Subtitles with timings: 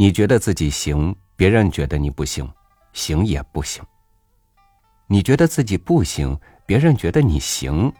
[0.00, 2.48] 你觉得自己行，别人觉得你不行，
[2.92, 3.82] 行也不行；
[5.08, 7.92] 你觉得自己不行，别人觉得你行，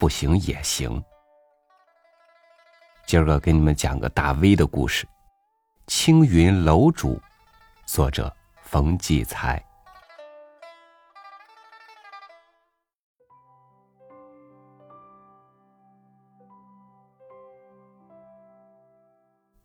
[0.00, 1.00] 不行也行。
[3.06, 5.06] 今儿个给你们讲个大 V 的故事，
[5.86, 7.14] 《青云楼主》，
[7.86, 9.64] 作者冯骥才。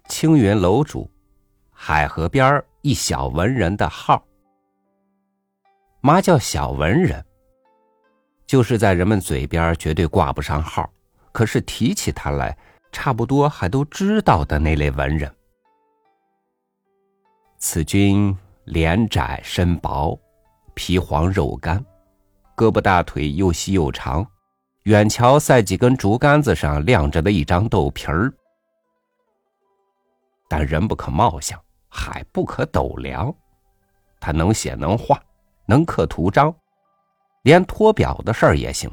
[0.08, 1.10] 青云楼主。
[1.86, 4.24] 海河边一小文人的号，
[6.00, 7.22] 嘛叫小文人？
[8.48, 10.90] 就是在人们嘴边绝对挂不上号，
[11.34, 12.58] 可是提起他来，
[12.94, 15.30] 差不多还都知道的那类文人。
[17.58, 20.18] 此君脸窄身薄，
[20.76, 21.86] 皮黄肉干，
[22.56, 24.26] 胳膊大腿又细又长，
[24.84, 28.34] 远瞧赛几根竹竿子上晾着的一张豆皮儿，
[30.48, 31.62] 但人不可貌相。
[31.96, 33.32] 海不可斗量，
[34.20, 35.22] 他能写能画，
[35.68, 36.54] 能刻图章，
[37.44, 38.92] 连托表的事儿也行。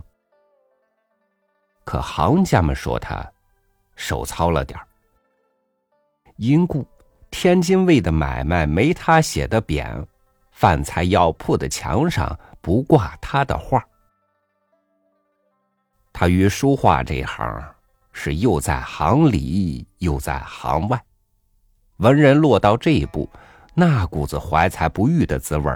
[1.82, 3.26] 可行家们说他
[3.96, 4.86] 手糙了点儿，
[6.36, 6.86] 因故
[7.30, 10.04] 天津卫的买卖没他写的匾，
[10.52, 13.82] 饭菜药铺的墙上不挂他的画。
[16.12, 17.74] 他与书画这行
[18.12, 21.02] 是又在行里又在行外。
[22.00, 23.28] 文人落到这一步，
[23.74, 25.70] 那股子怀才不遇的滋味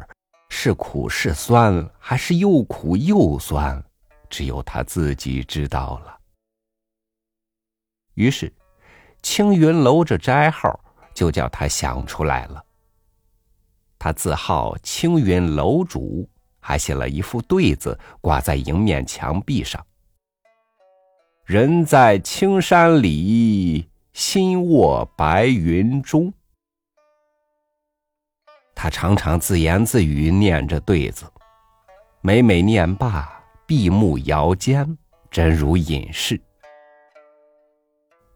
[0.48, 3.82] 是苦是酸，还是又苦又酸，
[4.30, 6.18] 只有他自己知道了。
[8.14, 8.50] 于是，
[9.20, 10.80] 青云楼这斋号
[11.12, 12.64] 就叫他想出来了。
[13.98, 16.26] 他自号青云楼主，
[16.58, 19.84] 还写了一副对子挂在迎面墙壁上
[21.44, 26.32] ：“人在青山里。”心卧白云中，
[28.72, 31.24] 他常常自言自语念着对子，
[32.20, 34.96] 每每念罢，闭目摇肩，
[35.32, 36.40] 真如隐士。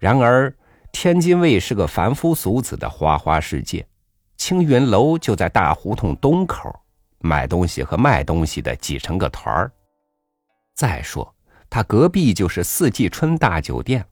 [0.01, 0.53] 然而，
[0.91, 3.87] 天津卫是个凡夫俗子的花花世界，
[4.37, 6.75] 青云楼就在大胡同东口，
[7.21, 9.71] 买东西和卖东西的挤成个团儿。
[10.75, 11.33] 再说，
[11.71, 14.05] 他隔壁就是四季春大酒店。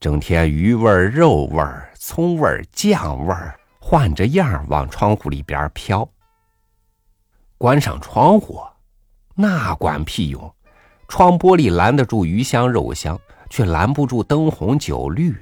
[0.00, 6.08] 整天鱼味儿、肉味儿、葱味儿、酱味儿，换着样往窗户里边飘。
[7.56, 8.62] 关上窗户，
[9.34, 10.54] 那管屁用！
[11.08, 13.18] 窗玻璃拦得住鱼香肉香，
[13.50, 15.34] 却拦不住灯红酒绿。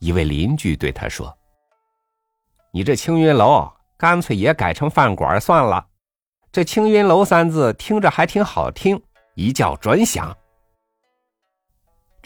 [0.00, 1.34] 一位邻居对他说
[2.72, 5.86] ：“你这青云楼，干脆也改成饭馆算了。
[6.52, 9.02] 这青云楼三字听着还挺好听，
[9.34, 10.36] 一叫准响。”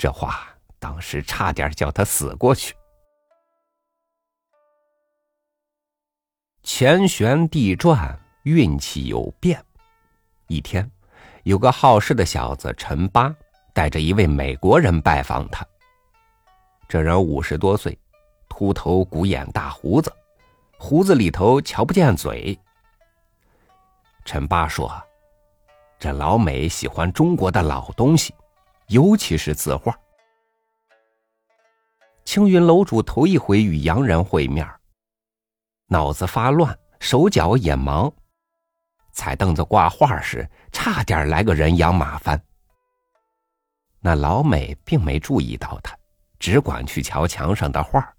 [0.00, 2.74] 这话当时差点叫他死过去。
[6.62, 9.62] 钱旋地转，运气有变。
[10.46, 10.90] 一天，
[11.42, 13.30] 有个好事的小子陈八
[13.74, 15.66] 带着一位美国人拜访他。
[16.88, 17.98] 这人五十多岁，
[18.48, 20.10] 秃头、鼓眼、大胡子，
[20.78, 22.58] 胡子里头瞧不见嘴。
[24.24, 24.90] 陈八说
[26.00, 28.34] ：“这老美喜欢中国的老东西。”
[28.90, 29.96] 尤其是字画。
[32.24, 34.68] 青云楼主头一回与洋人会面，
[35.86, 38.12] 脑子发乱，手脚也忙，
[39.12, 42.40] 踩凳子挂画时，差点来个人仰马翻。
[44.00, 45.96] 那老美并没注意到他，
[46.40, 48.12] 只管去瞧墙上的画。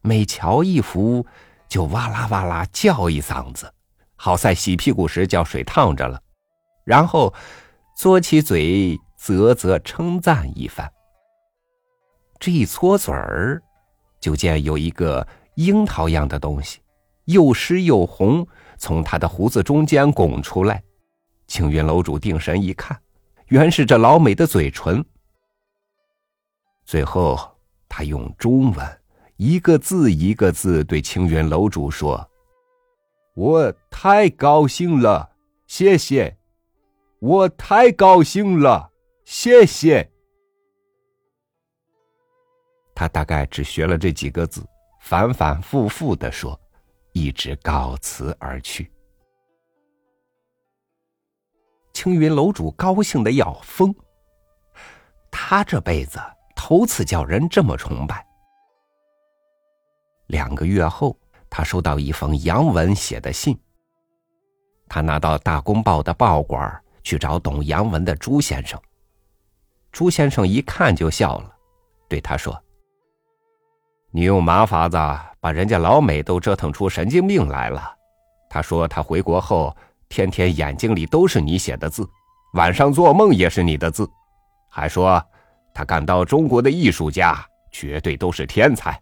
[0.00, 1.24] 每瞧一幅，
[1.68, 3.72] 就哇啦哇啦叫一嗓子，
[4.16, 6.20] 好在洗屁股时叫水烫着了，
[6.84, 7.32] 然后
[7.96, 8.98] 嘬起嘴。
[9.16, 10.90] 啧啧称赞一番。
[12.38, 13.62] 这一搓嘴儿，
[14.20, 16.80] 就见有一个樱桃样的东西，
[17.24, 18.46] 又湿又红，
[18.76, 20.82] 从他的胡子中间拱出来。
[21.46, 23.00] 青云楼主定神一看，
[23.46, 25.04] 原是这老美的嘴唇。
[26.84, 27.38] 最后，
[27.88, 29.00] 他用中文
[29.36, 32.28] 一个字一个字对青云楼主说
[33.34, 35.30] ：“我太高兴了，
[35.66, 36.36] 谢谢，
[37.20, 38.90] 我太高兴了。”
[39.26, 40.08] 谢谢。
[42.94, 44.64] 他大概只学了这几个字，
[45.00, 46.58] 反反复复的说，
[47.12, 48.88] 一直告辞而去。
[51.92, 53.92] 青云楼主高兴的要疯。
[55.28, 56.20] 他这辈子
[56.54, 58.24] 头次叫人这么崇拜。
[60.28, 61.18] 两个月后，
[61.50, 63.58] 他收到一封杨文写的信。
[64.88, 68.80] 他拿到《大公报》的报馆去找懂杨文的朱先生。
[69.96, 71.56] 朱先生一看就笑了，
[72.06, 72.54] 对他说
[74.12, 74.98] ：“你用马法子
[75.40, 77.96] 把人家老美都折腾出神经病来了。
[78.50, 79.74] 他说他回国后，
[80.10, 82.06] 天天眼睛里都是你写的字，
[82.52, 84.06] 晚上做梦也是你的字，
[84.68, 85.24] 还说
[85.72, 89.00] 他感到中国的艺术家绝对都是天才。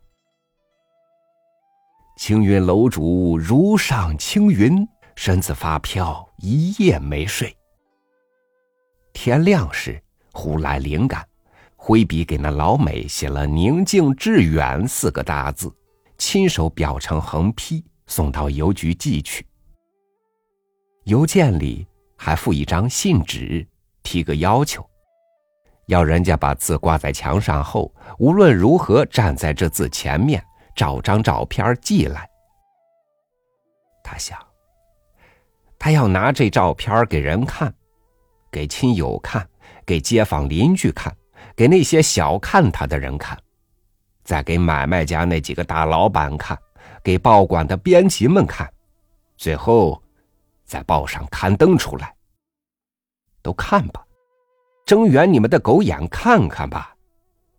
[2.19, 7.52] 青云楼主如上青云，身子发飘，一夜没睡。
[9.12, 10.00] 天亮时，
[10.34, 11.26] 忽来灵感，
[11.76, 15.75] 挥笔给那老美写了“宁静致远”四个大字，
[16.19, 19.46] 亲手裱成横批，送到邮局寄去。
[21.04, 21.86] 邮件里
[22.16, 23.66] 还附一张信纸，
[24.02, 24.84] 提个要求，
[25.86, 30.44] 要人家把字挂在墙上后，无论如何站在这字前面。
[30.76, 32.28] 找张照片寄来。
[34.02, 34.36] 他想，
[35.78, 37.72] 他要拿这照片给人看，
[38.50, 39.48] 给亲友看，
[39.86, 41.14] 给街坊邻居看，
[41.54, 43.38] 给那些小看他的人看，
[44.25, 46.58] 再给买卖家那几个大老板看，
[47.02, 48.72] 给报馆的编辑们看，
[49.36, 50.02] 最后
[50.64, 52.14] 在报上刊登出来。
[53.42, 54.02] 都看吧，
[54.86, 56.96] 睁圆你们的狗眼看看吧，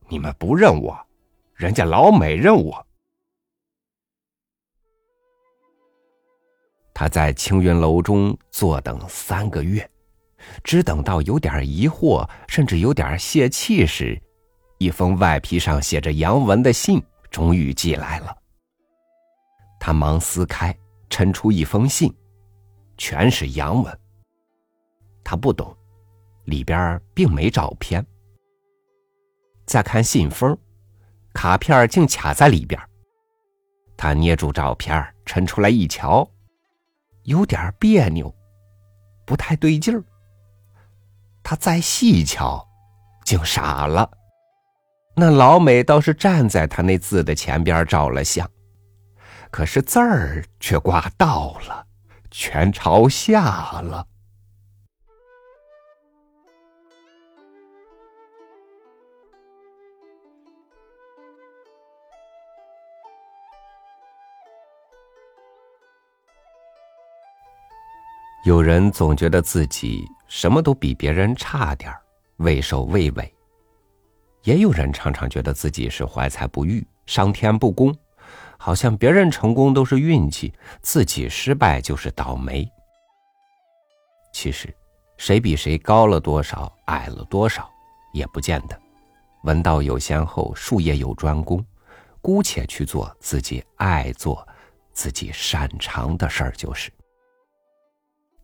[0.07, 0.99] 你们不认我，
[1.53, 2.83] 人家老美认我。
[6.91, 9.87] 他在青云楼中坐等三个月，
[10.63, 14.21] 只等到有点疑惑，甚至有点泄气时，
[14.77, 18.35] 一封外皮上写着洋文的信终于寄来了。
[19.79, 20.75] 他忙撕开，
[21.09, 22.13] 抻出一封信，
[22.97, 23.99] 全是洋文。
[25.23, 25.75] 他不懂，
[26.45, 28.05] 里边并没照片。
[29.65, 30.57] 再看信封，
[31.33, 32.79] 卡片竟卡在里边。
[33.97, 36.29] 他捏住照片，抻出来一瞧。
[37.23, 38.33] 有点别扭，
[39.25, 40.03] 不太对劲儿。
[41.47, 42.67] 他再细瞧，
[43.23, 44.09] 竟傻了。
[45.15, 48.49] 那老美倒是站在他那字的前边照了相，
[49.51, 51.85] 可是字儿却挂倒了，
[52.31, 54.07] 全朝下了。
[68.45, 71.91] 有人总觉得自己什么都比别人差点
[72.37, 73.23] 畏首畏尾；
[74.43, 77.91] 也有人常常觉得自己是怀才不遇、伤天不公，
[78.55, 80.53] 好像别人成功都是运气，
[80.83, 82.63] 自己失败就是倒霉。
[84.31, 84.71] 其实，
[85.17, 87.67] 谁比谁高了多少、矮了多少，
[88.13, 88.79] 也不见得。
[89.41, 91.65] 文道有先后，术业有专攻，
[92.21, 94.47] 姑且去做自己爱做、
[94.93, 96.91] 自己擅长的事儿就是。